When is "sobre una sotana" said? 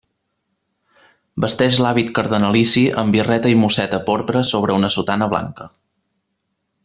4.53-5.29